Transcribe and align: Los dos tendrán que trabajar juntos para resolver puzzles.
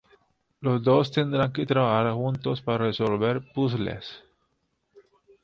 Los 0.61 0.81
dos 0.81 1.11
tendrán 1.11 1.53
que 1.53 1.63
trabajar 1.67 2.11
juntos 2.15 2.59
para 2.63 2.87
resolver 2.87 3.43
puzzles. 3.53 4.23